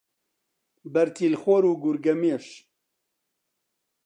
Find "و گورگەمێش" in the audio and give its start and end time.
1.65-2.47